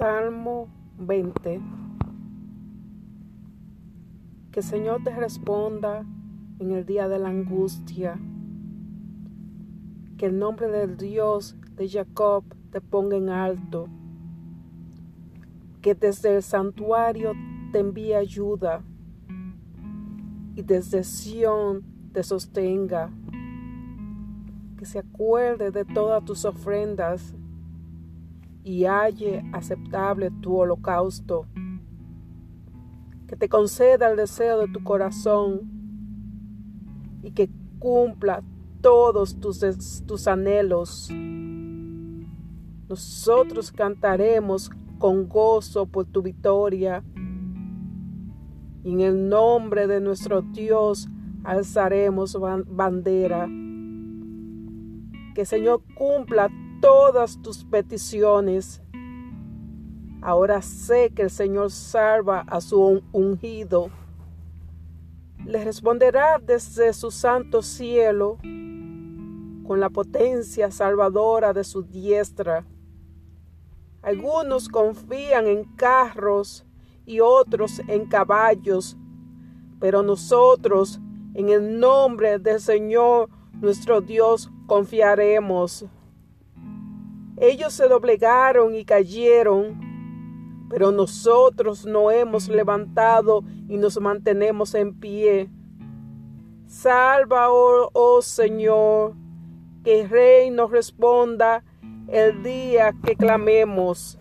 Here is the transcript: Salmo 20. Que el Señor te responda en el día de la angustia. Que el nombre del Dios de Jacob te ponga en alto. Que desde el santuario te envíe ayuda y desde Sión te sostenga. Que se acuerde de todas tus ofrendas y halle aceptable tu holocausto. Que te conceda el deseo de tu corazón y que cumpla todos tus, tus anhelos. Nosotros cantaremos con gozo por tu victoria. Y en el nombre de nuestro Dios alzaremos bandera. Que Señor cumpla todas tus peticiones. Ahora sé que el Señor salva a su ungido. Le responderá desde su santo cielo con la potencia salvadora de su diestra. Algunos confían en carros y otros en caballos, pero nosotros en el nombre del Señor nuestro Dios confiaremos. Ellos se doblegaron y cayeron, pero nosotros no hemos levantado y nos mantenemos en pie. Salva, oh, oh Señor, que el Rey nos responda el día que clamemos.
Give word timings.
Salmo 0.00 0.70
20. 0.96 1.60
Que 4.50 4.60
el 4.60 4.64
Señor 4.64 5.04
te 5.04 5.14
responda 5.14 6.06
en 6.58 6.70
el 6.70 6.86
día 6.86 7.06
de 7.06 7.18
la 7.18 7.28
angustia. 7.28 8.18
Que 10.16 10.24
el 10.24 10.38
nombre 10.38 10.68
del 10.68 10.96
Dios 10.96 11.54
de 11.76 11.86
Jacob 11.86 12.44
te 12.70 12.80
ponga 12.80 13.18
en 13.18 13.28
alto. 13.28 13.88
Que 15.82 15.94
desde 15.94 16.36
el 16.36 16.42
santuario 16.42 17.32
te 17.70 17.80
envíe 17.80 18.14
ayuda 18.14 18.82
y 20.56 20.62
desde 20.62 21.04
Sión 21.04 21.82
te 22.14 22.22
sostenga. 22.22 23.10
Que 24.78 24.86
se 24.86 25.00
acuerde 25.00 25.70
de 25.70 25.84
todas 25.84 26.24
tus 26.24 26.46
ofrendas 26.46 27.36
y 28.64 28.84
halle 28.84 29.44
aceptable 29.52 30.30
tu 30.40 30.56
holocausto. 30.56 31.46
Que 33.26 33.36
te 33.36 33.48
conceda 33.48 34.10
el 34.10 34.16
deseo 34.16 34.60
de 34.60 34.68
tu 34.68 34.82
corazón 34.82 35.70
y 37.22 37.30
que 37.32 37.50
cumpla 37.78 38.42
todos 38.80 39.38
tus, 39.40 39.60
tus 40.06 40.26
anhelos. 40.26 41.10
Nosotros 42.88 43.70
cantaremos 43.70 44.70
con 44.98 45.28
gozo 45.28 45.86
por 45.86 46.06
tu 46.06 46.22
victoria. 46.22 47.02
Y 48.82 48.92
en 48.92 49.00
el 49.00 49.28
nombre 49.28 49.86
de 49.86 50.00
nuestro 50.00 50.42
Dios 50.42 51.08
alzaremos 51.44 52.36
bandera. 52.66 53.48
Que 55.34 55.44
Señor 55.44 55.82
cumpla 55.94 56.50
todas 56.80 57.40
tus 57.42 57.64
peticiones. 57.64 58.82
Ahora 60.22 60.60
sé 60.62 61.10
que 61.10 61.22
el 61.22 61.30
Señor 61.30 61.70
salva 61.70 62.40
a 62.46 62.60
su 62.60 63.02
ungido. 63.12 63.90
Le 65.44 65.64
responderá 65.64 66.38
desde 66.38 66.92
su 66.92 67.10
santo 67.10 67.62
cielo 67.62 68.38
con 69.66 69.80
la 69.80 69.88
potencia 69.88 70.70
salvadora 70.70 71.52
de 71.52 71.64
su 71.64 71.82
diestra. 71.82 72.66
Algunos 74.02 74.68
confían 74.68 75.46
en 75.46 75.64
carros 75.76 76.66
y 77.06 77.20
otros 77.20 77.80
en 77.88 78.06
caballos, 78.06 78.96
pero 79.78 80.02
nosotros 80.02 81.00
en 81.34 81.48
el 81.48 81.78
nombre 81.78 82.38
del 82.38 82.60
Señor 82.60 83.30
nuestro 83.60 84.00
Dios 84.00 84.50
confiaremos. 84.66 85.86
Ellos 87.40 87.72
se 87.72 87.88
doblegaron 87.88 88.74
y 88.74 88.84
cayeron, 88.84 90.68
pero 90.68 90.92
nosotros 90.92 91.86
no 91.86 92.10
hemos 92.10 92.48
levantado 92.48 93.42
y 93.66 93.78
nos 93.78 93.98
mantenemos 93.98 94.74
en 94.74 95.00
pie. 95.00 95.48
Salva, 96.66 97.50
oh, 97.50 97.88
oh 97.94 98.20
Señor, 98.20 99.14
que 99.82 100.02
el 100.02 100.10
Rey 100.10 100.50
nos 100.50 100.70
responda 100.70 101.64
el 102.08 102.42
día 102.42 102.94
que 103.04 103.16
clamemos. 103.16 104.19